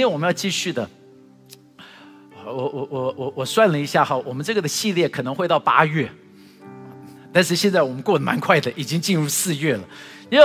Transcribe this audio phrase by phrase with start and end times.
[0.00, 0.88] 天我们要继续的。
[2.44, 6.10] 我我我我我算了一下哈，我们这个的系列可能会到八月，
[7.32, 9.84] 但是现在我们过得蛮快的，已经进入四月了。
[10.30, 10.44] 因为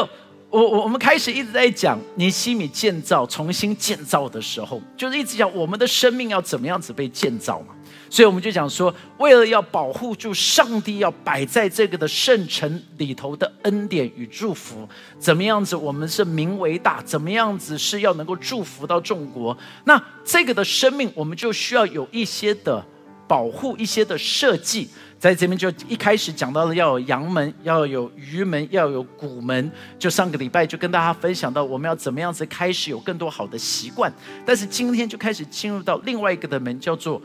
[0.49, 7.73] 我我我们开始一直在讲尼西米建造、重新建造的时候，就是一直讲我们的生命要怎么样子被建造嘛。
[8.15, 14.87] 所以我们就讲说，为了要保护住上帝要摆在这个的圣城里头的恩典与祝福，
[15.19, 19.57] 怎么样子我们是名为大，怎么样子是要能够祝福到众国。
[19.83, 22.81] 那这个的生命，我们就需要有一些的
[23.27, 24.87] 保护，一些的设计。
[25.19, 29.69] 在这边就一开始讲到了要有阳门，要有鱼门，要有谷门。
[29.99, 34.09] 就上个礼拜就跟大家分享到，我们要怎么样子开始有更多好的习惯。
[34.45, 37.21] 但是今天就开始进入到另外一个的门，叫做。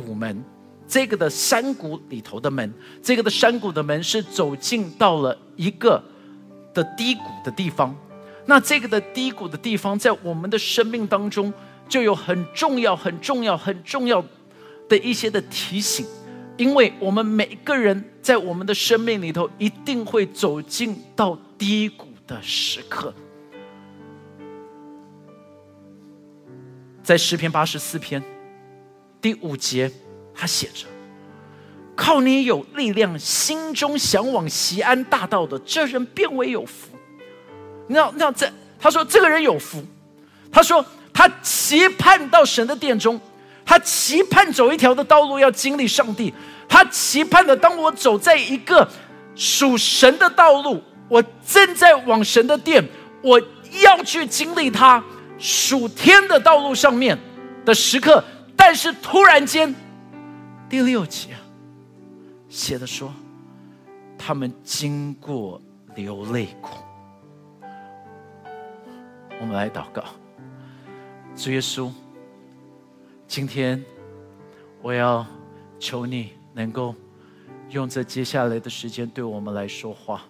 [0.00, 0.44] 谷门，
[0.86, 6.02] 这个的山谷里头的门，这个的山谷的门是走进到了一个
[6.72, 7.94] 的低谷的地方。
[8.46, 11.52] 那这个的低谷的地方，在我们的生命当中，
[11.88, 14.24] 就有很重要、很重要、很重要
[14.88, 16.06] 的一些的提醒，
[16.56, 23.12] 因为我们每一个人在我们的生命里头，一定会走进到低谷的时刻。
[27.02, 28.37] 在诗篇八十四篇。
[29.20, 29.90] 第五节，
[30.34, 30.86] 他写着
[31.96, 36.88] ：“靠你有力量，心中向往西安大道的这人变为有福。”
[37.88, 39.82] 你知道，你知道这他说这个人有福。
[40.52, 43.20] 他说他期盼到神的殿中，
[43.64, 46.32] 他期盼走一条的道路，要经历上帝。
[46.68, 48.88] 他期盼的，当我走在一个
[49.34, 52.86] 属神的道路，我正在往神的殿，
[53.22, 53.40] 我
[53.82, 55.02] 要去经历他
[55.38, 57.18] 属天的道路上面
[57.64, 58.22] 的时刻。
[58.58, 59.72] 但是突然间，
[60.68, 61.30] 第六节
[62.48, 63.10] 写的说，
[64.18, 65.62] 他们经过
[65.94, 66.68] 流泪谷。
[69.40, 70.02] 我们来祷告，
[71.36, 71.90] 主耶稣，
[73.28, 73.82] 今天
[74.82, 75.24] 我要
[75.78, 76.94] 求你能够
[77.70, 80.24] 用这接下来的时间对我们来说话，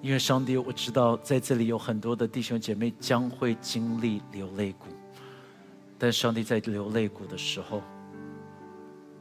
[0.00, 4.86] 因为上帝，我知道在这里有很多的弟兄姐妹将会经历流泪谷。
[6.02, 7.82] 但上帝在流泪谷的时候，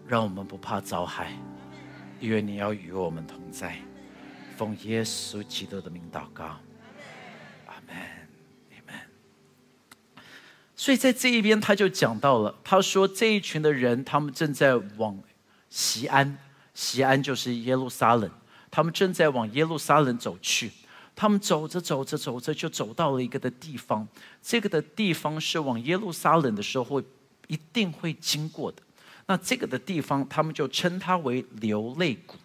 [0.07, 1.33] 让我们不怕遭害，
[2.21, 3.75] 因为你要与我们同在。
[4.55, 6.45] 奉耶稣基督的名祷告，
[7.65, 8.95] 阿门，阿门。
[10.73, 15.21] 所以在这一边，他就讲到了，他说这一群的人，他们正在往
[15.69, 16.37] 西安，
[16.73, 18.31] 西安就是耶路撒冷，
[18.71, 20.71] 他们正在往耶路撒冷走去。
[21.19, 24.07] 他们走着走着走着，就走到了一个的地方。
[24.41, 27.03] 这个的地方是往耶路撒冷的时候会
[27.47, 28.81] 一定会经过的。
[29.25, 32.37] 那这个的地方，他们就称它为流泪谷。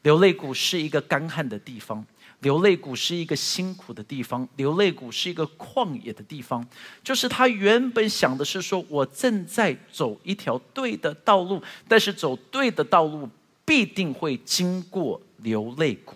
[0.00, 2.02] 流泪谷是一个干旱的地方，
[2.40, 6.66] 流泪谷是一个辛苦的地方，流泪谷是一个旷野的地方。
[7.04, 13.28] 就是他原本想的是说，我正在走一条对的道路，但是走对的道路
[13.66, 16.14] 必定会经过流泪谷。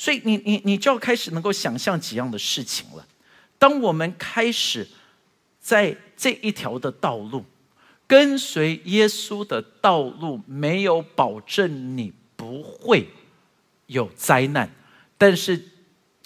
[0.00, 3.06] 所以你你你就要开始能够想象几样的事情了。
[3.58, 4.88] 当我们开始
[5.60, 7.44] 在这一条的道路
[8.06, 13.06] 跟随耶稣的道路，没有保证你不会
[13.88, 14.70] 有灾难，
[15.18, 15.62] 但是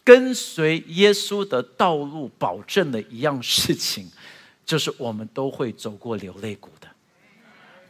[0.04, 4.08] 跟随耶稣的道路保证的一样事情，
[4.64, 6.86] 就是我们都会走过流泪谷的。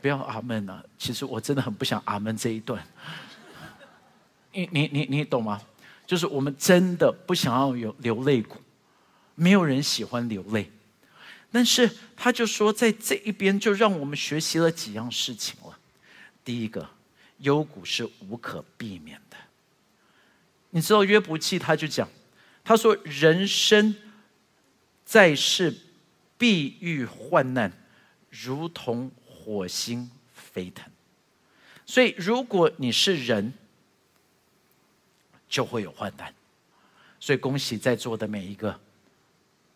[0.00, 0.83] 不要阿门啊！
[0.97, 2.83] 其实我真的很不想阿门这一段。
[4.50, 5.61] 你你你你懂吗？
[6.07, 8.57] 就是我们真的不想要有流泪谷，
[9.35, 10.71] 没有人喜欢流泪，
[11.51, 15.79] 但是他就说，在这一边就让我们学习了几样事情了。
[16.45, 16.89] 第一个，
[17.39, 19.37] 幽谷是无可避免的。
[20.71, 22.09] 你知道约伯记他就讲，
[22.63, 23.95] 他说人生
[25.05, 25.75] 在世
[26.37, 27.73] 必遇患难，
[28.31, 30.85] 如同火星飞腾。
[31.87, 33.53] 所以如果你是人，
[35.49, 36.32] 就会有患难，
[37.20, 38.79] 所以恭喜在座的每一个，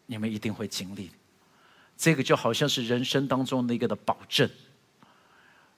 [0.06, 1.10] 你们一定会经历。
[1.96, 4.48] 这个就好像是人生当中的一个的保证。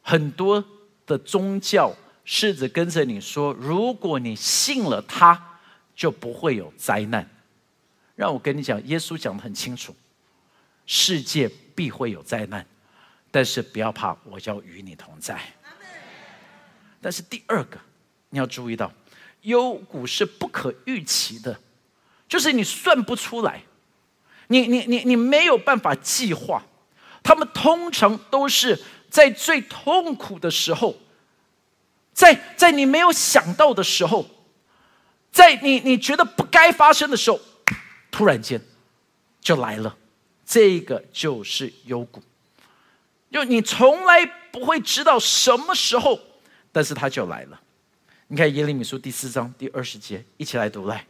[0.02, 0.64] 很多
[1.06, 1.94] 的宗教
[2.25, 5.58] 试着跟着你说，如果你信了他，
[5.94, 7.28] 就不会有灾难。
[8.16, 9.94] 让我跟你讲，耶稣讲的很清楚，
[10.86, 12.66] 世界必会有灾难，
[13.31, 15.40] 但是不要怕，我要与你同在。
[17.00, 17.78] 但是第二个，
[18.28, 18.93] 你要注意到。
[19.42, 21.58] 幽谷是不可预期的，
[22.28, 23.62] 就是你算不出来，
[24.48, 26.64] 你你你你没有办法计划。
[27.22, 30.96] 他们通常都是在最痛苦的时候，
[32.12, 34.26] 在在你没有想到的时候，
[35.31, 37.38] 在你你觉得不该发生的时候，
[38.10, 38.60] 突然间
[39.40, 39.96] 就来了。
[40.46, 42.22] 这个就是幽谷。
[43.31, 46.19] 就你从来不会知道什么时候，
[46.72, 47.60] 但是它就来了。
[48.32, 51.05] 你看耶利米书第四章第二十节，一起来读来。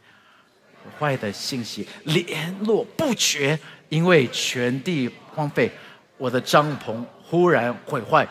[0.99, 3.59] 坏的信息联络不绝，
[3.89, 5.71] 因为全地荒废，
[6.17, 8.27] 我的帐篷忽然毁坏，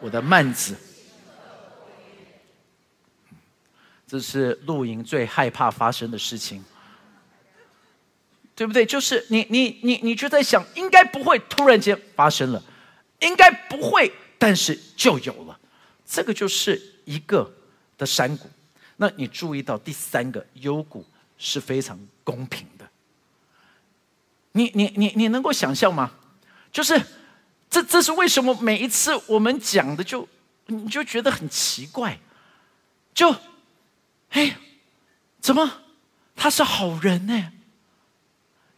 [0.00, 0.74] 我的幔子。
[4.06, 6.64] 这是露营最害怕发生的事情，
[8.54, 8.86] 对不对？
[8.86, 12.62] 就是你你你你就在想，应该不会突然间发生了，
[13.18, 15.60] 应该不会，但是就有了。
[16.06, 17.52] 这个就是一个
[18.00, 18.50] 的山谷。
[18.96, 21.04] 那你注意到第三个幽谷
[21.36, 22.88] 是非常公平的。
[24.52, 26.10] 你你你你能够想象吗？
[26.72, 27.00] 就是
[27.68, 30.26] 这这是为什么每一次我们讲的就
[30.66, 32.18] 你就觉得很奇怪，
[33.12, 33.36] 就。
[34.30, 34.56] 哎，
[35.40, 35.68] 怎么？
[36.36, 37.52] 他是好人呢？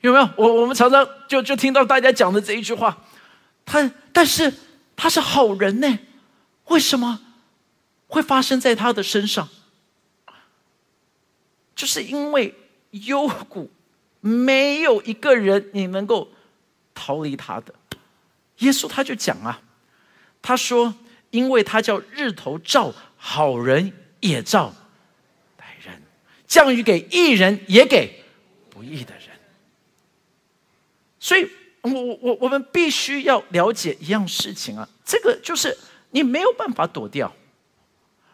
[0.00, 0.30] 有没有？
[0.36, 3.04] 我我们常常就就听到大家讲的这一句话，
[3.66, 4.52] 他但是
[4.96, 5.98] 他是好人呢？
[6.68, 7.20] 为什么
[8.12, 9.48] 会发生在他的身上？
[11.74, 12.54] 就是因为
[12.90, 13.70] 幽谷
[14.20, 16.30] 没有一个人你能够
[16.92, 17.74] 逃离他的。
[18.58, 19.62] 耶稣他就讲啊，
[20.42, 20.94] 他说，
[21.30, 24.74] 因为他叫日头照好人也照
[25.58, 26.02] 歹人。
[26.46, 28.22] 降雨给义人，也给
[28.68, 29.24] 不义的人。
[31.18, 31.48] 所以，
[31.80, 35.76] 我我我们必须要了解一样事情啊，这个就是
[36.10, 37.34] 你没有办法躲掉，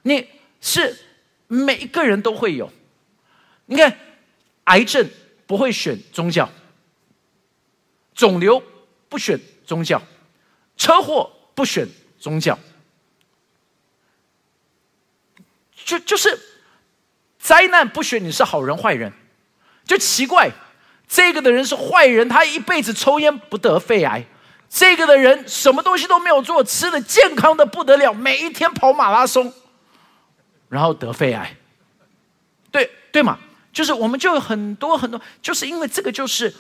[0.09, 0.27] 你
[0.61, 0.97] 是
[1.47, 2.73] 每一个人都会有。
[3.67, 3.99] 你看，
[4.65, 5.09] 癌症
[5.47, 6.49] 不会选宗教，
[8.15, 8.63] 肿瘤
[9.09, 10.03] 不选宗教，
[10.77, 11.87] 车祸不选
[12.19, 12.59] 宗教，
[15.85, 16.39] 就就是。
[17.41, 19.11] 灾难不选你是好人坏人，
[19.87, 20.51] 就奇怪。
[21.07, 24.23] 这个的人是坏人，他一辈子抽烟不得肺癌；
[24.69, 29.51] 这个的人什么东西都没有做，吃的健康的不得了，每一天跑马拉松，
[30.69, 31.57] 然后得肺癌。
[32.71, 33.39] 对对嘛？
[33.73, 36.55] 就是我们就有很多很多，就是因为这个就是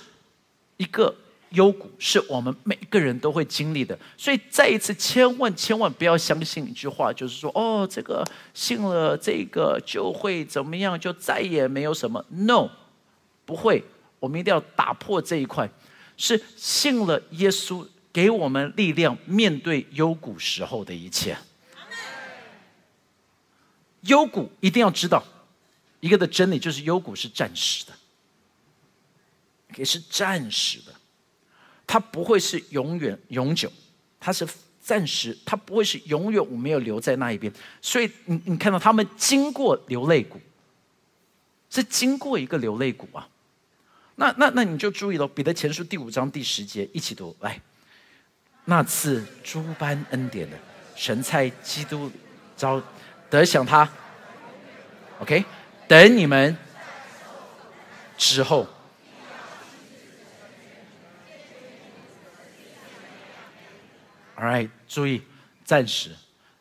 [0.76, 1.14] 一个。
[1.52, 8.22] 幽谷是我们每个人都会经历的，所以再一次，千万千万不要相信一句话，就是说，哦，这个
[8.52, 12.22] 信了这个就会怎么样，就再也没有什么。
[12.28, 12.68] No，
[13.46, 13.82] 不会，
[14.20, 15.70] 我们一定要打破这一块，
[16.18, 21.34] 是信了耶稣给我们力量，面对幽谷时候的一切。
[24.08, 25.22] 幽谷一定要知道
[26.00, 27.92] 一个的真理，就是幽谷是暂时的，
[29.76, 30.92] 也是暂时的。
[31.86, 33.72] 它不会是永远永久，
[34.20, 34.46] 它是
[34.80, 36.50] 暂时，它不会是永远。
[36.50, 40.38] 我没有留在那一边，所以你你看到他们经过流泪谷，
[41.70, 43.28] 是经过一个流泪谷啊。
[44.16, 47.60] 那那那你就注意了，《彼得前书》第五章第十节，一起读来。
[48.66, 50.58] 那次诸般恩典的
[50.94, 52.10] 神在基督
[52.54, 52.82] 招
[53.30, 53.90] 得想他
[55.20, 55.44] ，OK，
[55.86, 56.56] 等你们
[58.16, 58.66] 之后。
[64.36, 65.22] All right，注意，
[65.64, 66.14] 暂时，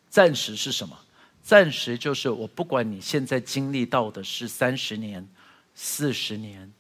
[0.10, 0.98] 暂时是什么？
[1.44, 5.26] 暂时就是我不管你现在经历到的是三十年、
[5.76, 6.74] 四十年、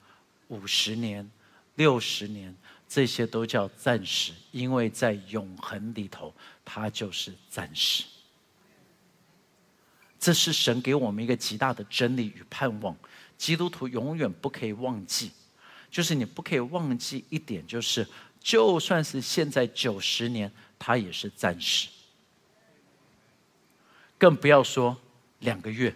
[0.47, 1.29] 五十年、
[1.75, 2.53] 六十年，
[2.89, 6.33] 这些都叫暂时，因为在永恒里头，
[6.65, 8.03] 它就是暂时。
[10.19, 12.95] 这是神给我们一个极大的真理与盼望，
[13.37, 15.31] 基督徒永远不可以忘记，
[15.89, 18.07] 就是你不可以忘记一点，就是
[18.39, 20.51] 就算是现在九十年。
[20.79, 21.87] 它也是暂时，
[24.15, 24.95] 更不要说
[25.39, 25.95] 两个月，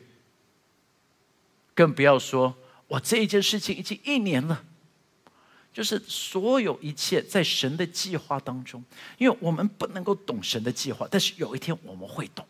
[1.76, 2.56] 更不要说
[2.88, 4.66] 我这一件事情已经一年了。
[5.72, 8.84] 就是所有一切在神的计划当中，
[9.20, 12.44] 因为我们不能够懂神的计划，但是有一天我们会懂。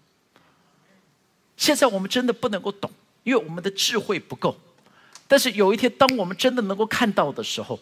[1.61, 2.89] 现在我们真的不能够懂，
[3.23, 4.57] 因为我们的智慧不够。
[5.27, 7.79] 但是有一天，当我们真的能够看到的时候。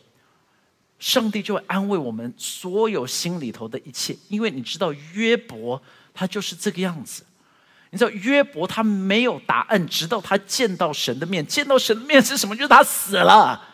[1.00, 5.81] 上帝就会安慰我们所有心里头的一切，因为你知道约伯
[6.13, 7.24] 他就是这个样子。
[7.89, 11.48] 你知道约伯他没有答案，直到他见到神的面。
[11.48, 12.53] 见到神的面是什么？
[12.53, 13.65] 就是他死了。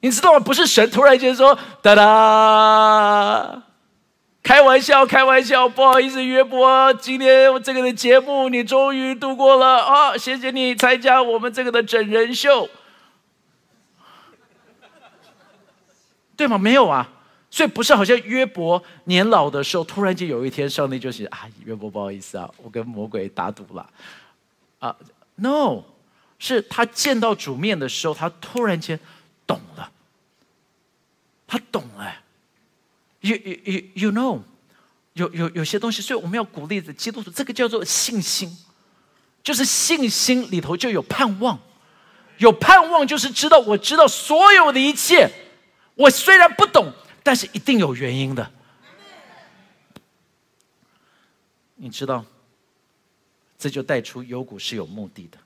[0.00, 0.40] 你知道吗？
[0.40, 3.62] 不是神突然间说：“哒哒，
[4.42, 10.16] 开玩笑，开玩笑，不好意思，约伯，今天这个的节目你终于度过了啊！
[10.16, 12.68] 谢谢你参加我们这个的整人秀。”
[16.36, 16.56] 对吗？
[16.56, 17.06] 没有啊，
[17.50, 23.86] 所以不是好像约伯年老的时候，突然间有一天，上帝就是啊，约伯不好意思啊，我跟魔鬼打赌了
[24.78, 24.96] 啊。
[25.34, 25.82] No，
[26.38, 28.98] 是他见到主面的时候，他突然间
[29.46, 29.90] 懂了，
[31.46, 32.10] 他懂了，
[33.20, 34.40] You you you you know，
[35.12, 38.50] 有有有些东西，所以我们要鼓励的基督徒，这个叫做信心，
[39.42, 41.58] 就是信心里头就有盼望，
[42.38, 45.30] 有盼望就是知道我知道所有的一切，
[45.96, 46.90] 我虽然不懂，
[47.22, 48.50] 但是一定有原因的。
[51.76, 52.24] 你知道，
[53.58, 55.38] 这就带出幽谷是有目的的，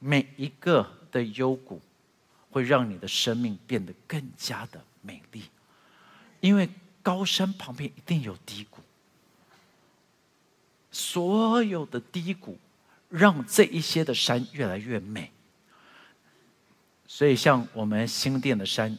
[0.00, 1.80] 每一个的幽谷
[2.50, 5.44] 会让你的生命变得更加的美丽。
[6.42, 6.68] 因为
[7.04, 8.80] 高山旁边一定有低谷，
[10.90, 12.58] 所有的低谷
[13.08, 15.30] 让这一些的山越来越美。
[17.06, 18.98] 所以，像我们新店的山，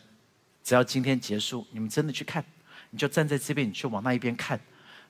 [0.63, 2.45] 只要今天结束，你们真的去看，
[2.91, 4.57] 你就站在这边，你去往那一边看，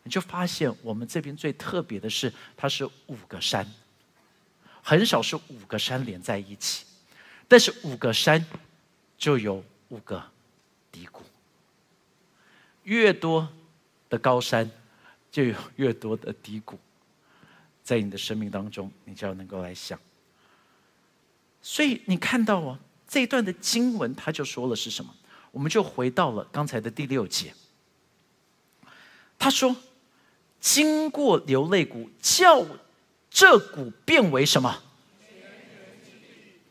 [0.02, 3.72] 你就发现我们这边最特别的是，它是五个山，
[4.82, 6.84] 很少是五个山连在一起，
[7.48, 8.44] 但是五个山
[9.20, 10.24] 就有五个
[10.92, 11.22] 低谷。
[12.84, 13.48] 越多
[14.10, 14.70] 的高山，
[15.32, 16.78] 就有越多的低谷，
[17.84, 20.00] 在你的生命当中，你就要能够来想。
[21.62, 25.16] 所以你看到哦，这一段的经文，他就说了是什么？
[25.52, 27.54] 我们就回到了刚才的第六节。
[29.40, 29.76] 他说
[30.60, 32.66] ：“经过流泪谷，叫
[33.30, 34.84] 这谷变为什么？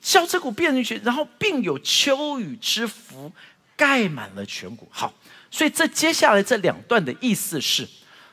[0.00, 3.33] 叫这谷变进去，然后并有秋雨之福
[3.76, 5.14] 盖满了全谷。”好。
[5.52, 7.87] 所以这接下来这两段的意思是，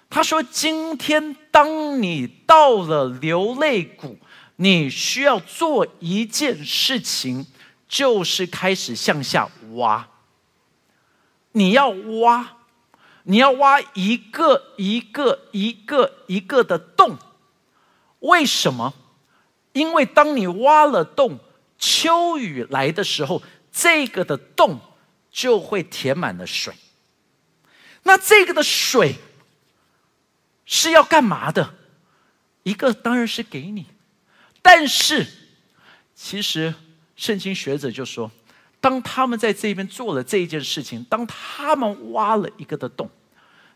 [0.10, 4.18] 他说：“今天当你到了流泪谷，
[4.56, 7.46] 你需要做一件事情，
[7.90, 10.08] 就是开始向下挖。
[11.52, 12.58] 你要挖，
[13.24, 17.18] 你要挖一个一个一个一个的洞。
[18.22, 18.94] 为什么？
[19.74, 21.38] 因为当你挖了洞，
[21.78, 24.80] 秋雨来的时候，这个的洞
[25.30, 26.74] 就会填满了水。”
[28.03, 29.15] 那这个的水
[30.65, 31.75] 是要干嘛的？
[32.63, 33.86] 一个当然是给你，
[34.62, 35.25] 但是
[36.13, 36.74] 其实
[37.15, 38.29] 圣经学者就说，
[38.82, 43.10] 当他们在这边做了这一件事情，当他们挖了一个的洞，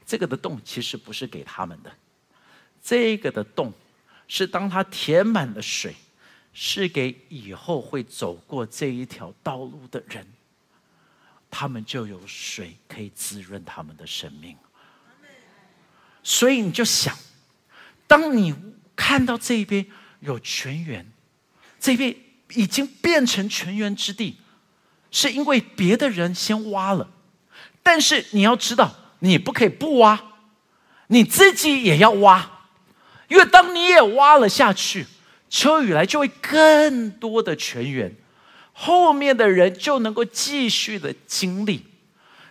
[0.05, 1.91] 这个的洞其实不是给他们的，
[2.83, 3.73] 这个的洞
[4.27, 5.95] 是当他填满了水，
[6.53, 10.27] 是给以后会走过这一条道路的人。
[11.55, 14.57] 他们就有水可以滋润他们的生命，
[16.23, 17.15] 所以你就想，
[18.07, 18.55] 当你
[18.95, 19.85] 看到这边
[20.21, 21.05] 有泉源，
[21.79, 22.15] 这边
[22.55, 24.37] 已经变成泉源之地，
[25.11, 27.07] 是因为别的人先挖了，
[27.83, 30.19] 但是你要知道，你不可以不挖，
[31.07, 32.63] 你自己也要挖，
[33.27, 35.05] 因为当你也挖了下去，
[35.51, 38.15] 秋雨来就会更多的泉源。
[38.73, 41.85] 后面的人就能够继续的经历，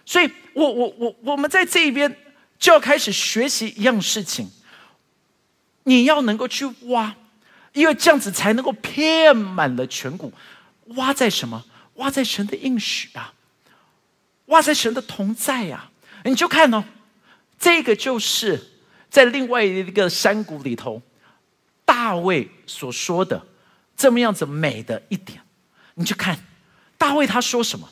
[0.06, 2.16] 所以我我我我们在这一边
[2.58, 4.50] 就要开始学习一样事情。
[5.84, 7.16] 你要能够去挖，
[7.72, 10.32] 因为这样子才能够遍满了全谷。
[10.94, 11.64] 挖在什么？
[11.96, 13.34] 挖在神的应许啊，
[14.46, 15.90] 挖在神的同在呀。
[16.24, 16.84] 你就看哦，
[17.58, 18.62] 这个就是
[19.10, 21.02] 在另外一个山谷里头，
[21.84, 23.44] 大卫所说的
[23.96, 25.41] 这么样子美的一点。
[25.94, 26.38] 你去看
[26.96, 27.88] 大卫他说什么？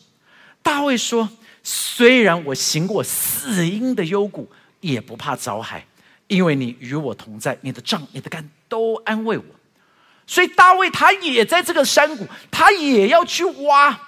[0.63, 1.27] 大卫说
[1.65, 4.47] ：“虽然我行过死荫的幽谷，
[4.81, 5.87] 也不怕遭害，
[6.27, 9.45] 因为你与我同在，你的杖、你的竿都安慰我。”
[10.27, 13.99] 所以大卫他也在这个山谷，他也要去挖。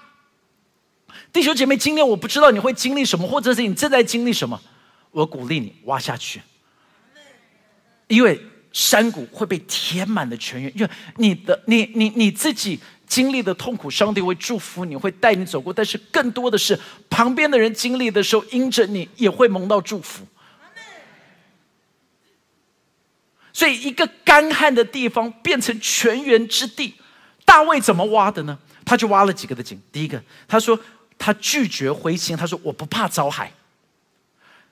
[1.33, 4.61] 弟兄姐妹，今天我不知道你会经历什么，或者是你正在经历什么，
[5.11, 6.43] 我鼓励你挖下去，
[8.09, 8.39] 因为
[8.73, 12.79] 山谷会被填满的泉源，因为你的你你你自己。
[13.07, 15.73] 经历的痛苦，上帝会祝福你，会带你走过。
[15.73, 16.79] 但是更多的是，
[17.11, 20.27] 旁边的人经历的时候，因着你也会蒙到祝福。
[23.53, 26.95] 所以，一个干旱的地方变成泉源之地。
[27.45, 28.59] 大卫怎么挖的呢？
[28.85, 29.81] 他就挖了几个的井。
[29.93, 30.79] 第一个，他说
[31.19, 33.53] 他拒绝灰心，他说我不怕遭害。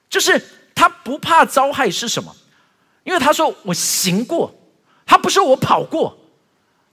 [0.08, 0.42] 就是
[0.74, 2.34] 他不怕遭害是什么？
[3.04, 4.54] 因为他说我行过，
[5.04, 6.16] 他不是我跑过。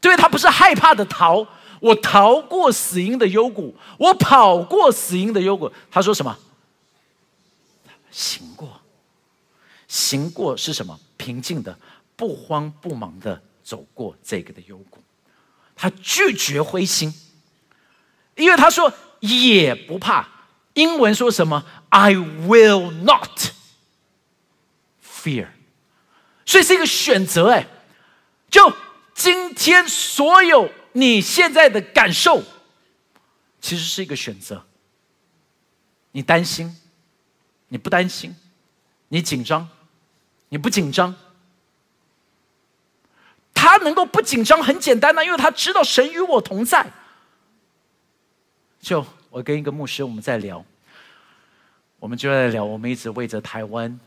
[0.03, 1.45] 因为他不是害怕的逃，
[1.81, 5.69] 我逃过死荫的幽谷，我跑过死荫的幽谷。
[5.91, 6.37] 他说什么？
[8.09, 8.81] 行过，
[9.87, 10.97] 行过是什么？
[11.17, 11.77] 平静的、
[12.15, 15.03] 不慌不忙的走过这个的幽谷。
[15.75, 17.13] 他拒绝灰心，
[18.35, 20.25] 因为他说也不怕。
[20.73, 23.51] 英文说什么？I will not
[25.03, 25.47] fear。
[26.45, 27.67] 所以是一个选择，哎，
[28.49, 28.71] 就。
[29.17, 32.43] 今天所有你现在的感受，
[33.59, 34.63] 其实是一个选择。
[36.11, 36.77] 你担心，
[37.67, 38.35] 你不担心，
[39.07, 39.67] 你紧张，
[40.49, 41.15] 你不紧张。
[43.55, 46.85] 他能够不紧张，很简单呐，因为他知道神与我同在。
[48.79, 50.63] 就我跟一个牧师我们在聊，
[51.99, 53.99] 我们就在聊，我们一直为着台湾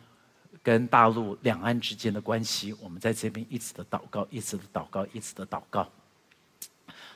[0.62, 5.90] 跟大陆两岸之间的关系，我们在这边一直的祷告，一直的祷告，一直的祷告。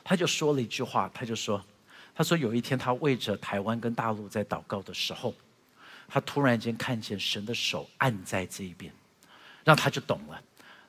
[0.03, 1.63] 他就说了一句话，他就说
[2.13, 5.33] ：“他说有一天他为着台湾跟大陆在祷告的时候，
[6.07, 8.93] 他突然间看见神的手按在这一边，
[9.63, 10.41] 让他就懂了。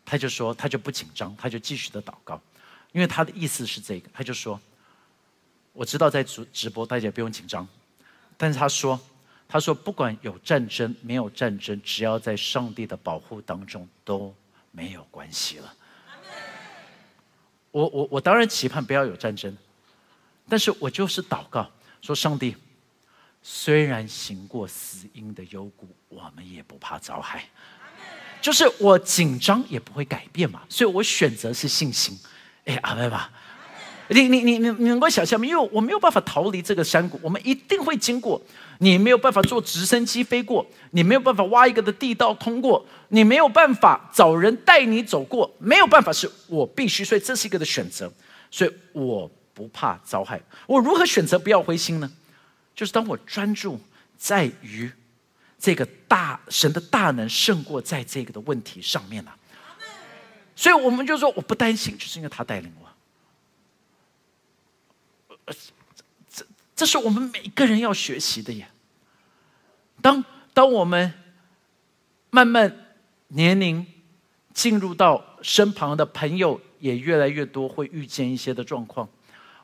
[0.04, 2.40] 他就说他就不紧张，他就继续的祷告，
[2.92, 4.60] 因为他的意思是这个，他就说。”
[5.78, 7.68] 我知道在直直播，大家不用紧张。
[8.38, 8.98] 但是他说
[9.48, 14.34] ：“他说不管有战争没有战争，只要在上帝的保护当中都
[14.72, 15.74] 没有关系了。”
[17.70, 19.56] 我我我当然期盼不要有战争，
[20.48, 22.56] 但是我就是祷告说：“上帝，
[23.42, 27.48] 虽然行过死荫的幽谷，我们也不怕遭害。”
[28.40, 32.18] 就是我紧张也不会改变嘛，所以我选择是信心。
[32.64, 33.30] 哎，阿妹吧。
[34.08, 35.46] 你你你你你能够想象吗？
[35.46, 38.40] 因为我没有办法逃离这个山谷，我们一定会经过。
[38.78, 47.02] 你没有办法坐直升机飞过，你没有办法挖一个的地道通过，你没有办法找人带你走过，没有办法，是我必须。
[47.02, 48.12] 所以这是一个的选择，
[48.50, 50.38] 所以我不怕遭害。
[50.66, 52.12] 我如何选择不要灰心呢？
[52.74, 53.80] 就是当我专注
[54.18, 54.90] 在于
[55.58, 59.34] 这个大神的大能胜过在这个的问题上面了。
[60.54, 62.85] 所以我们就说我不担心，就是因为他带领我。
[66.76, 68.68] 这是我们每个人要学习的呀。
[70.02, 71.12] 当当我们
[72.28, 72.94] 慢慢
[73.28, 73.84] 年龄
[74.52, 79.08] 进入到身旁的朋友也越来越多，会遇见一些的状况，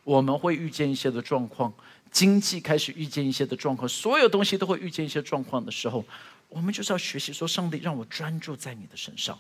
[0.05, 1.71] 我们会遇见一些的状况，
[2.11, 6.03] 经济开始遇见一些的状况，所有东西都会遇见一些状况的时候，
[6.49, 9.39] 我们就是要学习说：上帝让我专注在你的身上。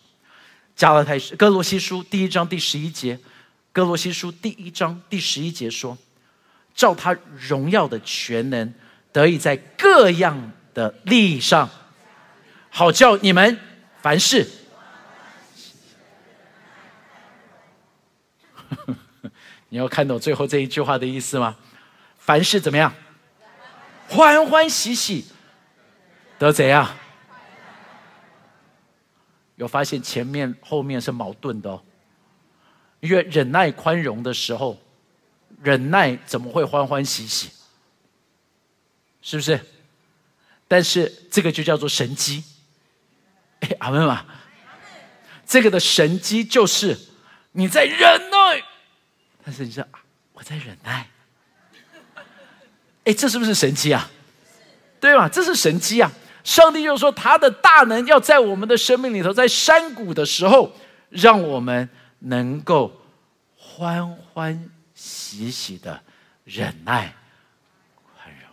[0.77, 3.19] 加拉太书、哥罗西书第一章第十一节，
[3.73, 5.97] 哥罗西书第一章第十一节说。
[6.75, 8.73] 照他荣耀的全能，
[9.13, 11.69] 得以在各样的利益上，
[12.71, 13.59] 好叫你们
[14.01, 14.49] 凡事。
[19.69, 21.57] 你要看懂最后这一句话的意思吗？
[22.19, 22.93] 凡事怎么样？
[24.09, 25.27] 欢欢喜喜，
[26.39, 26.89] 得怎样？
[29.57, 31.83] 有发现前面后面是矛盾的哦，
[33.01, 34.79] 越忍耐宽容的时候。
[35.63, 37.51] 忍耐怎么会欢欢喜喜？
[39.23, 39.61] 是不是？
[40.67, 42.43] 但是这个就叫做神机。
[43.61, 44.25] 哎，阿门嘛。
[45.47, 46.99] 这个的神机就是
[47.53, 47.99] 你在忍
[48.31, 48.65] 耐，
[49.45, 49.87] 但是你说
[50.33, 51.09] 我在忍耐。
[53.05, 54.11] 哎，这是不是神机啊？
[55.01, 55.29] 对吧？
[55.29, 56.11] 这是神机啊！
[56.43, 60.75] 上帝就说他的大能要在我们的生命里头，在山谷的时候，
[61.11, 61.89] 让我们
[62.21, 63.01] 能够
[63.57, 64.71] 欢欢。
[65.33, 66.03] 喜喜的
[66.45, 67.15] 忍耐、
[68.05, 68.51] 宽容，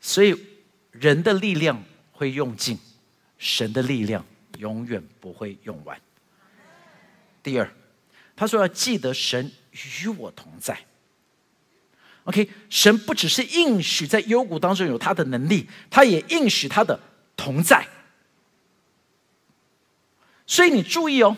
[0.00, 0.36] 所以
[0.90, 2.76] 人的力量会用尽，
[3.38, 4.26] 神的力量
[4.58, 6.00] 永远不会用完。
[7.44, 7.72] 第二，
[8.34, 9.52] 他说要记得神
[10.02, 10.84] 与我同在。
[12.24, 16.98] OK，神不只是应许在幽谷当中有他的能力，他也应许他的
[17.36, 17.86] 同在。
[20.44, 21.36] 所以你注意哦，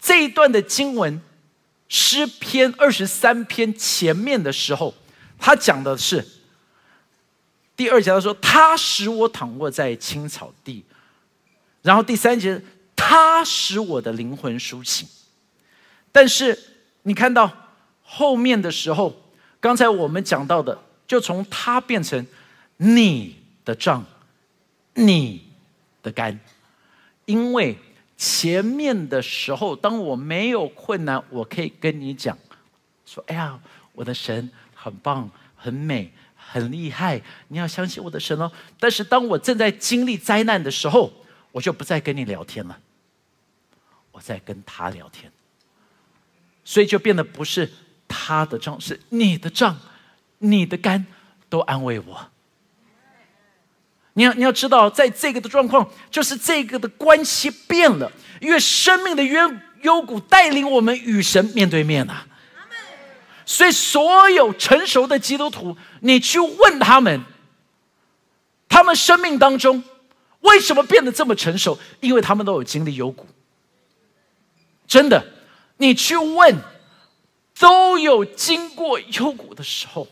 [0.00, 1.22] 这一段的经文。
[1.94, 4.94] 诗篇二十三篇前面的时候，
[5.38, 6.26] 他讲的是
[7.76, 10.82] 第二节，他说：“他使我躺卧在青草地。”
[11.82, 12.58] 然后第三节，
[12.96, 15.06] 他使我的灵魂苏醒。
[16.10, 16.58] 但是
[17.02, 17.52] 你看到
[18.02, 22.26] 后面的时候，刚才我们讲到的，就从他变成
[22.78, 24.02] 你的杖，
[24.94, 25.46] 你
[26.02, 26.40] 的肝，
[27.26, 27.76] 因为。
[28.22, 32.38] 前面的时候，当我没有困难，我可以跟你讲，
[33.04, 33.58] 说：“哎呀，
[33.94, 41.12] 我的神很棒、很美、很厉害，你要相信我的神哦。”但是当我正在经历灾难的时候，
[41.50, 42.78] 我就不再跟你聊天了，
[44.12, 45.32] 我在跟他聊天，
[46.64, 47.68] 所以就变得不是
[48.06, 49.80] 他的账，是你的账，
[50.38, 51.04] 你的肝
[51.48, 52.30] 都安慰我。
[54.14, 62.26] 你要你要知道，在这个的状况，就是这个的关系变了，因为生命的幽幽谷带领我们与神面对面啊。
[63.46, 67.22] 所以，所有成熟的基督徒，你去问他们，
[68.68, 69.82] 他们生命当中
[70.40, 71.78] 为什么变得这么成熟？
[72.00, 73.26] 因为他们都有经历幽谷。
[74.86, 75.24] 真的，
[75.78, 76.58] 你去问，
[77.58, 80.06] 都有经过幽谷的时候。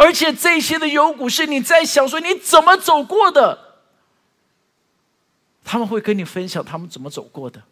[0.00, 3.76] 而且这些的幽谷是你在想说你怎么走过的，
[5.62, 7.62] 他们会跟你分享他们怎么走过的，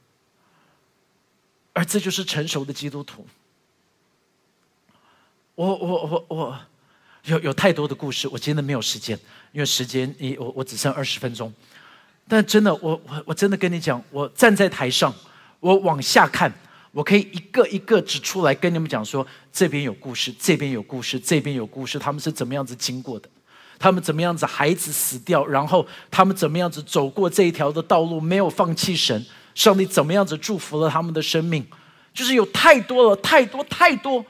[1.73, 3.27] 而这就是成熟的基督徒。
[5.55, 6.61] 我我我我
[7.25, 9.19] 有有太多的故事，我真的没有时间，
[9.53, 11.51] 因为时间你我我只剩二十分钟。
[12.29, 15.15] 但真的，我我我真的跟你讲，我站在台上，
[15.61, 16.53] 我往下看，
[16.99, 23.29] 我可以一个一个指出来跟你们讲说，这边有故事，这边有故事，这边有故事，他们是怎么样子经过的，
[23.79, 31.65] 他们怎么样子孩子死掉，然后他们怎么样子走过这一条的道路，没有放弃神，上帝怎么样子祝福了他们的生命，
[32.13, 34.27] 就是有太多了，太多太多。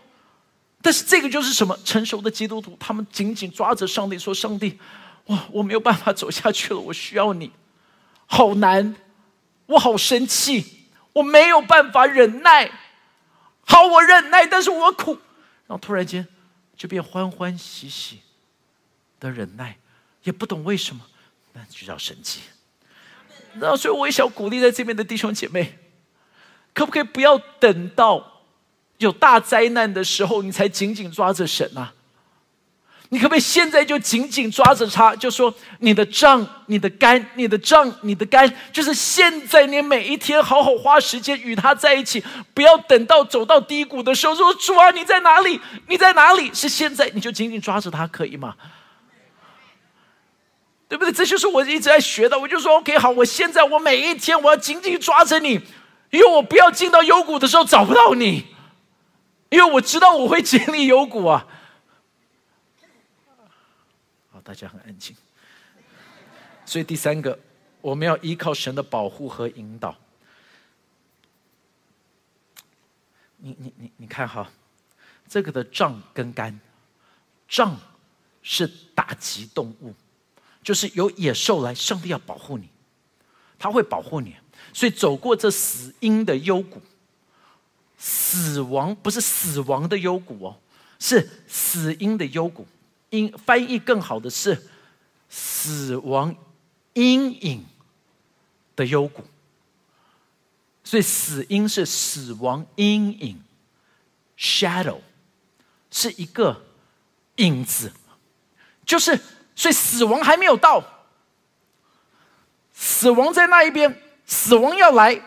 [0.83, 1.75] 但是这个就是什么？
[1.87, 4.79] 成熟的基督徒，他们紧紧抓着上帝说：“上帝，
[5.29, 7.51] 哇，我没有办法走下去了，我需要你。”
[8.29, 8.95] 好难，
[9.65, 10.78] 我好生气，
[11.19, 12.71] 我没有办法忍耐。
[13.67, 15.13] 好，我忍耐，但是我苦。
[15.67, 16.27] 然后突然间
[16.77, 18.21] 就变欢欢喜喜
[19.21, 19.77] 的忍耐，
[20.23, 21.05] 也不懂为什么，
[21.53, 22.41] 那就叫神迹。
[23.61, 25.79] 然后，所以我也想鼓励在这边的弟兄姐妹，
[26.73, 28.43] 可不可以不要等到
[28.99, 31.93] 有大灾难的时候，你才紧紧抓着神啊？
[33.11, 45.59] 你可不可以现在就紧紧抓着他，就说你的杖、你的肝、你的杖、你的肝，就是现在你每一天好好花时间与他在一起，不要等到走到低谷的时候说主啊你在哪里？
[45.87, 46.53] 你在哪里？
[46.53, 48.55] 是现在你就紧紧抓着他，可以吗？
[50.87, 51.11] 对不对？
[51.11, 52.39] 这就是我一直在学的。
[52.39, 55.61] 我就说 OK 好，我现在我每一天我要紧紧抓着你，
[56.11, 58.45] 因为我不要进到幽谷的时候找不到你，
[59.49, 61.47] 因为我知道我会经历幽谷啊。
[64.49, 65.15] 大家很安静，
[66.65, 67.39] 所以第三个，
[67.83, 69.95] 我们要依靠神的保护和引导。
[73.37, 74.51] 你你你你看哈，
[75.29, 76.59] 这个的杖跟杆，
[77.47, 77.79] 杖
[78.41, 79.95] 是打击动物，
[80.63, 82.71] 就是有野兽来，上帝要保护你，
[83.59, 84.35] 他会保护你。
[84.73, 86.81] 所以走过这死荫的幽谷，
[87.99, 90.59] 死亡不是死亡的幽谷哦，
[90.99, 92.67] 是死荫的幽谷。
[93.11, 94.69] 因翻译更好的是
[95.29, 96.35] 死亡
[96.95, 97.65] 阴影
[98.77, 99.25] 的幽谷，
[100.85, 103.43] 所以死因是死亡阴影
[104.39, 105.01] ，shadow
[105.91, 106.65] 是一个
[107.37, 107.93] 影子，
[108.85, 109.19] 就是
[109.55, 110.83] 所以死亡还没有到，
[112.73, 115.21] 死亡在那一边，死亡要来，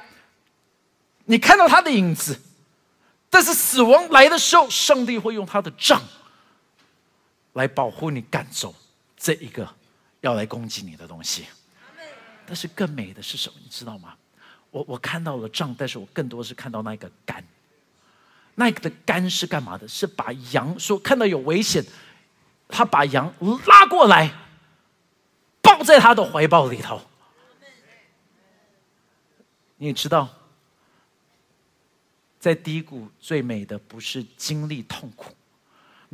[1.26, 2.40] 你看到他的影子，
[3.30, 6.02] 但是死亡来的时候，上帝会用他的杖。
[7.54, 8.74] 来保护你赶走
[9.18, 9.68] 这一个
[10.22, 11.46] 要来攻击你的东西，
[12.46, 13.56] 但是更美的是什么？
[13.64, 14.16] 你知道吗？
[14.70, 17.44] 我我看到了杖，但是我更多是看到那个杆。
[18.56, 19.88] 那个的杆是干嘛的？
[19.88, 21.84] 是把羊说看到有危险，
[22.68, 23.34] 他把羊
[23.66, 24.34] 拉过来，
[25.62, 27.02] 抱在他的怀抱里头。
[29.78, 30.30] 你知道，
[32.40, 35.34] 在低谷最美的不是经历痛苦。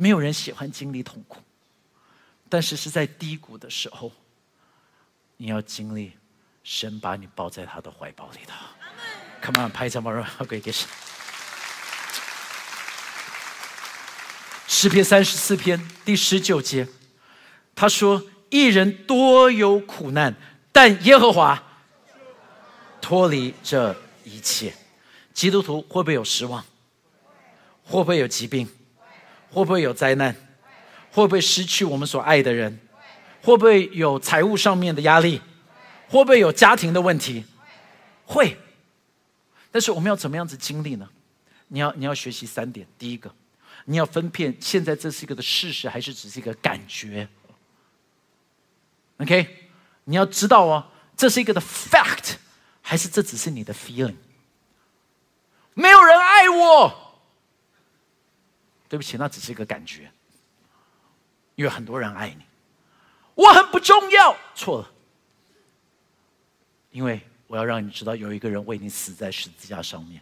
[0.00, 1.40] 没有人喜欢经历痛苦，
[2.48, 4.12] 但是是在低谷的时候，
[5.36, 6.12] 你要经历
[6.62, 8.52] 神把你抱在他的怀抱里的。
[9.42, 10.88] Come on，拍一张毛绒好给给神。
[14.68, 16.86] 诗篇三十四篇第十九节，
[17.74, 20.32] 他说：“一人多有苦难，
[20.70, 21.60] 但耶和华
[23.00, 24.72] 脱离这一切。”
[25.34, 26.64] 基督徒会不会有失望？
[27.82, 28.68] 会不会有疾病？
[29.50, 30.34] 会不会有灾难？
[31.10, 32.78] 会不会失去我们所爱的人？
[33.42, 35.40] 会不会有财务上面的压力？
[36.08, 37.44] 会不会有家庭的问题？
[38.26, 38.58] 会。
[39.70, 41.08] 但是我们要怎么样子经历呢？
[41.68, 42.86] 你要你要学习三点。
[42.98, 43.34] 第一个，
[43.84, 47.28] 你要分辨现在这是一个的事实，还是只是一个感觉。
[49.18, 49.68] OK，
[50.04, 52.36] 你要知道哦，这是一个的 fact，
[52.80, 54.16] 还是这只是你的 feeling？
[55.74, 57.07] 没有人爱我。
[58.88, 60.10] 对不起，那只是一个感觉，
[61.54, 62.44] 因为很多人爱你，
[63.34, 64.36] 我很不重要。
[64.54, 64.90] 错了，
[66.90, 70.20] 因为我要让你知道，有一个人为你死在十字架上面。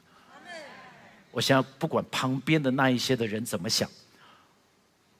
[1.30, 3.88] 我想要不管旁边的那一些的人怎么想，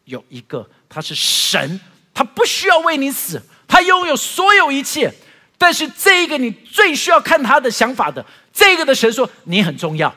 [0.04, 1.80] 有一个他是神，
[2.14, 5.12] 他不需要为你死，他拥有所有一切。
[5.58, 10.14] 但是这一个你最需要看他的想法的，这个的神说你很重要。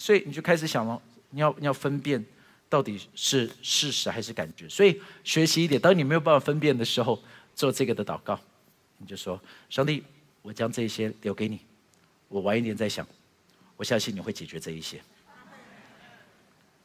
[0.00, 2.24] 所以你就开始想了，你要你要分辨
[2.70, 4.66] 到底是事实还是感觉。
[4.66, 7.22] 所以学习一点，当你没有办法分辨的时候，
[7.54, 8.40] 做这个的祷告，
[8.96, 10.02] 你就说：上帝，
[10.40, 11.60] 我将这些留给你，
[12.28, 13.06] 我晚一点再想，
[13.76, 14.98] 我相信你会解决这一些。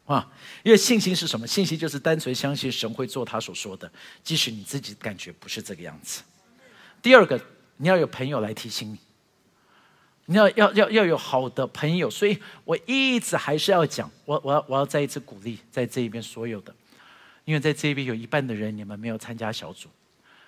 [0.07, 0.29] 啊，
[0.63, 1.47] 因为信心是什么？
[1.47, 3.89] 信心就是单纯相信神会做他所说的，
[4.25, 6.21] 即使你自己感觉不是这个样子。
[7.01, 7.39] 第二个，
[7.77, 8.99] 你要有朋友来提醒你，
[10.25, 12.09] 你要要要要有好的朋友。
[12.09, 16.73] 所以我一直还是要讲，我我要我要再一次鼓励在这一边所有的，
[17.43, 19.89] 因为在这一边有一半的人你们没有参加小组，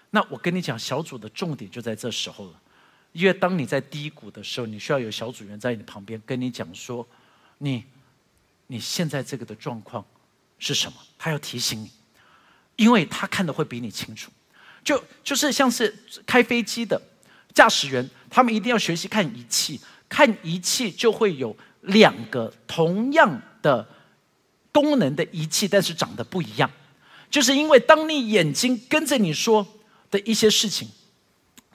[0.10, 2.62] 那我跟你讲，小组的重点就在这时候了。
[3.14, 7.08] 因为当你在低谷的时候，你需要有小组员在你旁边跟你讲说，
[7.58, 7.84] 你
[8.68, 10.06] 你现在这个的状况
[10.60, 10.98] 是什么？
[11.18, 11.90] 他要提醒你，
[12.76, 14.32] 因为他看的会比你清楚。
[14.84, 15.94] 就就是像是
[16.26, 17.02] 开飞机的
[17.54, 23.88] 驾驶员，他们一定要学习看仪器，看仪器就会有两个同样的
[24.72, 26.70] 功能的仪器，但是长得不一样。
[27.30, 29.68] 就是因为当你眼睛跟着你说
[30.12, 30.90] 的一些事情。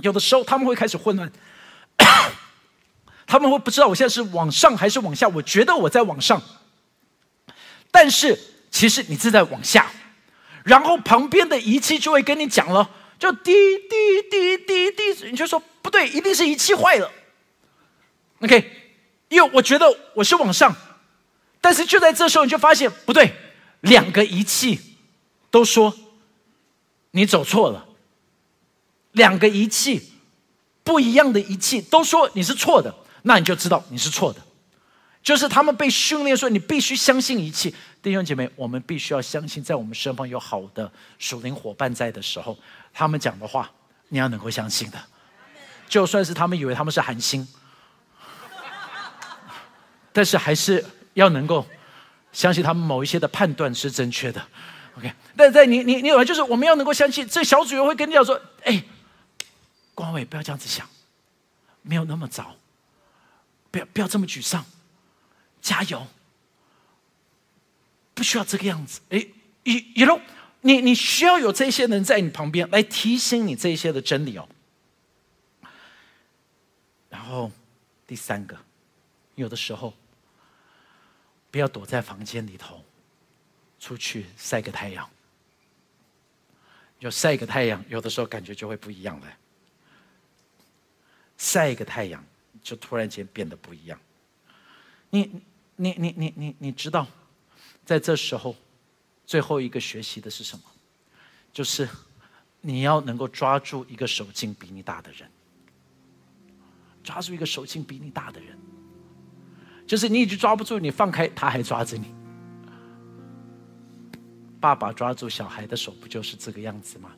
[0.01, 1.31] 有的时候他们会开始混乱，
[3.25, 5.29] 他们会不知道我现在是往上还是往下。
[5.29, 6.43] 我觉得我在往上，
[7.91, 8.37] 但是
[8.69, 9.93] 其实你是在往下。
[10.65, 17.11] 然后旁边的仪器就会跟你讲了，就滴滴滴滴滴，你就说不对，一定是仪器坏了。
[18.41, 18.71] OK，
[19.29, 20.75] 因为我觉得我是往上，
[21.61, 23.35] 但是就在这时候你就发现不对，
[23.81, 24.79] 两个仪器
[25.51, 25.95] 都说
[27.11, 27.87] 你走错了。
[29.13, 30.11] 两个仪器
[30.83, 34.41] 不一样的仪器都说你是错的，那你就知道你是错的。
[35.23, 42.59] 就是他们被训练说你必须相信仪器，弟兄姐妹，我们必须要相信，在我们身旁有好的属灵伙伴在的时候，
[42.93, 43.71] 他们讲的话
[44.09, 44.99] 你要能够相信的。
[45.93, 47.47] 就算是他们以为他们是韩星，
[50.11, 51.67] 但是还是要能够
[52.33, 54.43] 相信他们某一些的判断是正确的。
[54.97, 58.83] OK，但在你你你有就是我们要能够相信，这小组员会跟你讲说，哎。
[59.95, 60.89] 光伟，不要这样子想，
[61.83, 62.57] 没有那么糟，
[63.71, 64.65] 不要不要这么沮丧，
[65.61, 66.07] 加油，
[68.15, 69.03] 不需要这个样子。
[69.11, 69.27] 哎，
[69.65, 70.19] 一一路，
[70.63, 74.49] 你你需要有这些人在你旁边来提醒你这些的真理哦。
[77.23, 77.49] 然后
[78.05, 78.59] 第三个，
[79.37, 79.95] 有的时候
[81.53, 82.85] 不要躲在房间里头，
[83.79, 85.09] 出去晒个太阳。
[86.99, 89.27] 就晒一个太阳，有的时候感觉就会不一样了。
[91.39, 92.25] 晒一个太阳，
[92.61, 93.97] 就突然间变得不一样。
[95.11, 95.43] 你、
[95.77, 97.07] 你、你、你、你，你知道，
[97.87, 98.57] 在这时候，
[99.25, 100.65] 最后一个学习的是什么？
[101.53, 101.89] 就是
[102.61, 105.31] 你要能够抓住一个手劲比你大的人，
[107.03, 108.57] 抓住一个手劲比你大的人。
[109.87, 112.15] 就是你已经抓不住，你放开，他还抓着你。
[114.61, 117.11] 爸爸抓住小孩的手，不就是这个样子吗？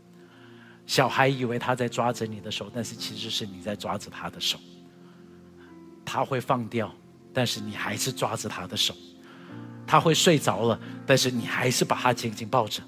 [0.87, 4.59] 小孩以为他在抓着你的手，但是其实是你在抓着他的手。
[6.05, 6.93] 他会放掉，
[7.33, 8.95] 但是你还是抓着他的手。
[9.87, 12.83] 他会睡着了，但是你还是把他紧紧抱着。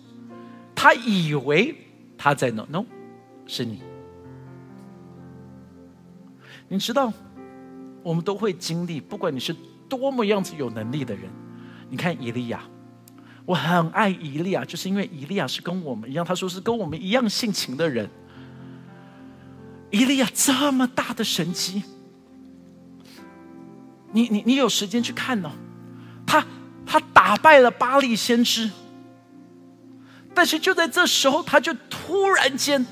[0.74, 1.74] 他以为
[2.16, 2.85] 他在 no no，
[3.46, 3.82] 是你。
[6.68, 7.12] 你知道，
[8.02, 9.55] 我们都会经历，不管你是
[9.88, 11.31] 多么样子有能力的人，
[11.88, 12.61] 你看以利亚。
[13.44, 18.11] 我很爱以利亚，就是因为以利亚是跟我们一样，他说是跟我们一样性情的人。
[19.92, 21.85] 以利亚这么大的神迹，
[24.11, 25.52] 你你你有时间去看呢？
[26.26, 26.44] 他
[26.85, 28.68] 他打败了巴利先知，
[30.35, 32.85] 但是就在这时候，他就突然间，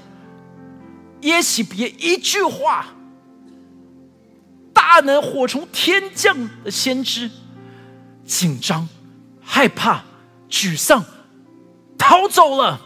[1.22, 2.86] 耶喜别一句话，
[4.86, 7.30] 大能火从天降的先知，
[8.26, 8.86] 紧张
[9.40, 10.02] 害怕。
[10.50, 11.02] 沮丧，
[11.98, 12.78] 逃走了。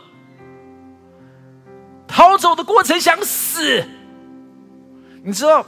[2.06, 3.84] 逃走的过程想死，
[5.24, 5.66] 你知道，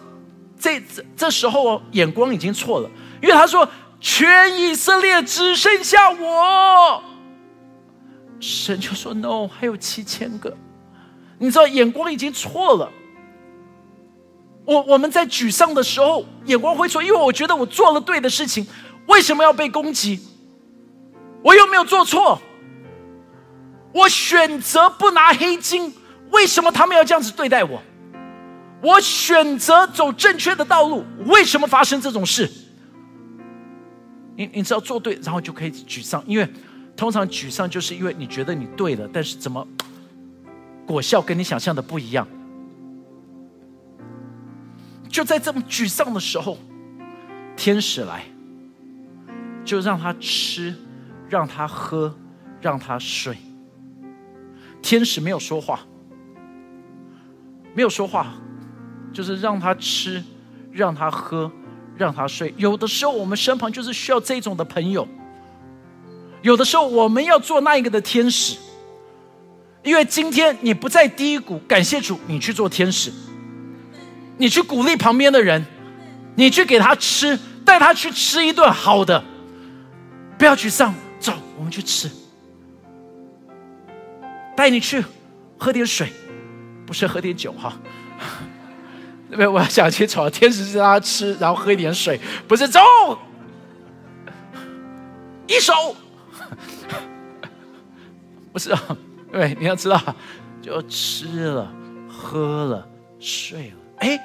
[0.58, 2.88] 这这这时候眼光已经错了，
[3.20, 3.68] 因为他说
[4.00, 7.02] 全以色列只剩下我。
[8.38, 10.56] 神就说 no，还有七千个。
[11.38, 12.90] 你知道眼光已经错了。
[14.70, 18.64] 我我们在沮丧的时候眼光会错，因为我觉得我做了对的事情，
[19.08, 20.20] 为什么要被攻击？
[21.42, 22.40] 我又没有做错，
[23.92, 25.92] 我选择不拿黑金，
[26.30, 27.82] 为什么他们要这样子对待我？
[28.80, 32.48] 我选择走正确的道路，为什么发生这种事？
[34.36, 36.48] 你你知道做对，然后就可以沮丧，因为
[36.96, 39.66] 通常沮丧就是因为你觉得你对了，但是怎么
[40.86, 42.24] 果效跟你想象的不一样？
[45.10, 46.56] 就在这么沮丧的时候，
[47.56, 48.24] 天使来，
[49.64, 50.74] 就让他吃。
[51.28, 52.12] 让他喝，
[52.60, 53.36] 让他睡。
[54.82, 55.78] 天使没有说话，
[57.72, 58.34] 没有说话，
[59.12, 60.20] 就是让他吃，
[60.72, 61.48] 让他喝，
[61.96, 62.52] 让他睡。
[62.56, 65.06] 有的时候，我们身旁就是需要这种的朋友，
[66.42, 68.58] 有的时候我们要做那一个的天使，
[69.84, 73.12] 因为今天你不在低谷，感谢主，你去做天使，
[74.40, 75.62] 你去鼓励旁边的人，
[76.34, 79.22] 你去给他吃，带他去吃一顿好的，
[80.38, 82.10] 不要沮丧，走，我们去吃，
[84.56, 85.04] 带你去
[85.58, 86.10] 喝点水，
[86.86, 87.74] 不是喝点酒哈。
[89.28, 92.80] 那边，我要讲清楚，天使是让他吃，然后喝一点水，不是走，
[95.46, 95.74] 一手。
[98.54, 98.96] 不是啊，
[99.30, 100.00] 对，你要知道，
[100.62, 101.70] 就吃了、
[102.08, 102.88] 喝了、
[103.20, 104.18] 睡了，哎，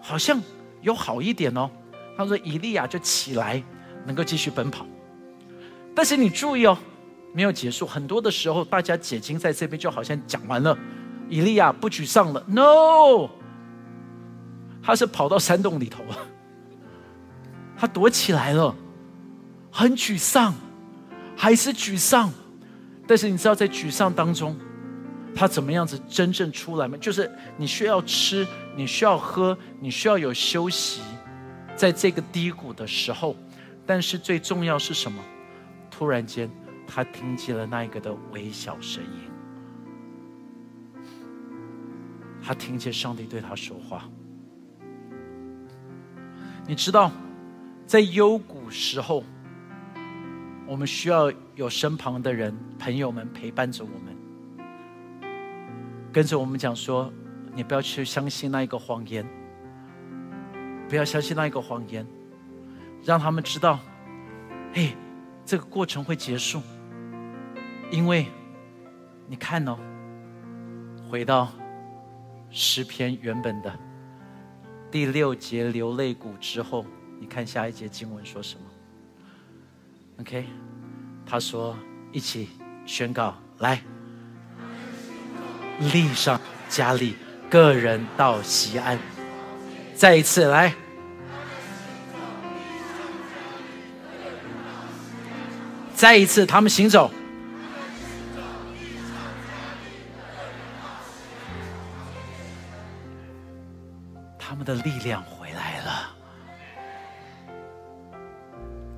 [0.00, 0.40] 好像
[0.80, 1.68] 有好一点哦。
[2.16, 3.62] 他说：“以利亚就起来，
[4.06, 4.86] 能够继续奔跑。”
[5.94, 6.78] 但是你注意哦，
[7.34, 7.86] 没有结束。
[7.86, 10.76] 很多的时候，大家解经在这边就好像讲完了，
[11.28, 12.42] 以利亚不沮丧了。
[12.46, 13.28] No，
[14.82, 16.16] 他是跑到山洞里头了，
[17.76, 18.74] 他躲起来了，
[19.70, 20.54] 很沮丧。
[21.34, 22.30] 还是沮丧，
[23.06, 24.54] 但是你知道在沮丧当中，
[25.34, 26.96] 他怎么样子真正出来吗？
[27.00, 31.00] 就是你需要吃，你需要喝，你需要有休息，
[31.74, 33.34] 在这个低谷的时候，
[33.86, 35.22] 但是最重要是什么？
[35.90, 36.50] 突然间，
[36.86, 39.30] 他听见了那一个的微小声音，
[42.42, 44.08] 他听见上帝对他说话。
[46.66, 47.10] 你知道，
[47.86, 49.24] 在幽谷时候。
[50.64, 54.11] 我们需要有身旁的人、朋友们陪伴着我们，
[56.12, 57.10] 跟着我们讲说：
[57.54, 59.26] 你不要去相信那一个谎言，
[60.88, 62.06] 不要相信那一个谎言，
[63.02, 63.78] 让他们知道，
[64.74, 64.94] 嘿，
[65.44, 66.60] 这个过程会结束。
[67.90, 68.26] 因为，
[69.26, 69.78] 你看哦，
[71.08, 71.48] 回到
[72.50, 73.72] 诗篇原本的
[74.90, 76.84] 第六节流泪谷之后，
[77.18, 78.64] 你看下一节经文说什么
[80.20, 80.44] ？OK，
[81.24, 81.76] 他说
[82.12, 82.50] ：“一起
[82.84, 83.82] 宣告，来，
[85.80, 87.16] 立上加利，
[87.50, 88.98] 个人到西安。
[89.94, 90.74] 再一次来，
[95.94, 97.10] 再一次，他们行走，
[104.38, 106.10] 他们的力量回来了。”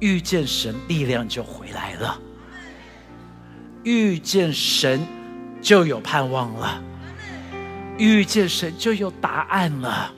[0.00, 2.18] 遇见神，力量就回来了；
[3.84, 5.00] 遇见神，
[5.64, 6.80] 就有盼望了；
[7.96, 10.12] 遇见神，就有答案了；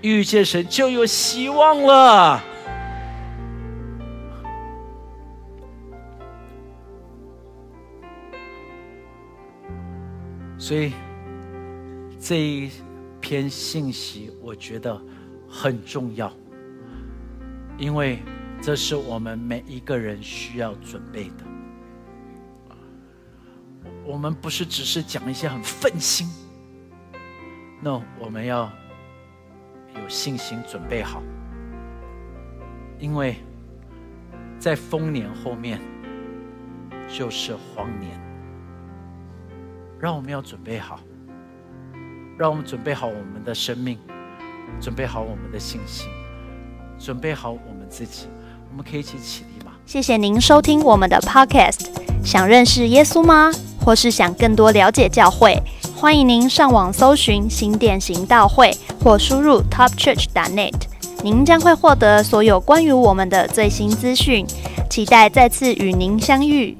[0.00, 2.42] 遇见神，就有希望了。
[10.58, 10.94] 所以
[12.18, 12.70] 这一
[13.20, 14.98] 篇信息，我觉得
[15.46, 16.32] 很重要，
[17.76, 18.18] 因为。
[18.62, 21.53] 这是我们每一个人需要准备的。
[24.06, 26.28] 我们不是只是讲一些很愤心
[27.80, 28.70] ，no，我们要
[29.94, 31.22] 有信心准备好，
[32.98, 33.36] 因为
[34.58, 35.80] 在丰年后面
[37.08, 38.12] 就是荒年，
[39.98, 41.00] 让我们要准备好，
[42.36, 43.98] 让我们准备好我们的生命，
[44.80, 46.10] 准备好我们的信心，
[46.98, 48.28] 准备好我们自己。
[48.70, 49.72] 我们可以一起起立吗？
[49.86, 51.86] 谢谢您收听我们的 Podcast。
[52.24, 53.52] 想认识耶稣吗？
[53.84, 55.62] 或是想更多了解教会？
[55.94, 60.72] 欢迎您上网搜寻新店行道会，或输入 topchurch.net，
[61.22, 64.46] 您将会获得所有关于我们的最新资讯。
[64.90, 66.76] 期待再次与您相遇。